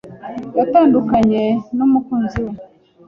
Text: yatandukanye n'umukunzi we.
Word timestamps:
yatandukanye 0.57 1.43
n'umukunzi 1.75 2.39
we. 2.45 2.53